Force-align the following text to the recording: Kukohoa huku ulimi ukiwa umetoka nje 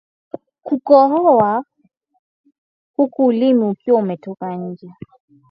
Kukohoa 0.63 1.63
huku 2.97 3.25
ulimi 3.25 3.63
ukiwa 3.63 3.99
umetoka 3.99 4.55
nje 4.55 4.89